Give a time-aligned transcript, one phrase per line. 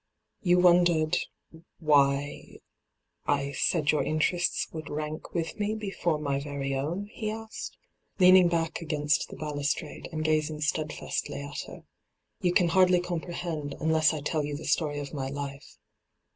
[0.41, 1.15] 'You wondered—
[1.77, 2.57] why—
[3.37, 7.77] I said your interests woald rank with me before my very own V he asked,
[8.17, 11.83] leaning back against the balustrade, and gazing steadfastly at her.
[12.39, 15.77] 'You can hardly comprehend, unless I t^l you the story of my life.